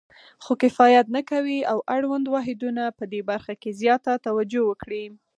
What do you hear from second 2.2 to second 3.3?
واحدونه پدې